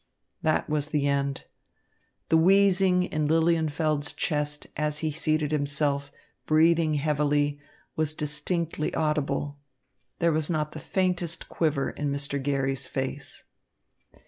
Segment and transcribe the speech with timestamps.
[0.41, 1.43] That was the end.
[2.29, 6.11] The wheezing in Lilienfeld's chest, as he seated himself,
[6.47, 7.59] breathing heavily,
[7.95, 9.59] was distinctly audible.
[10.17, 12.41] There was not the faintest quiver in Mr.
[12.41, 13.43] Garry's face.